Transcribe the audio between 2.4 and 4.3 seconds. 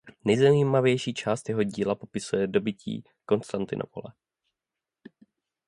dobytí Konstantinopole.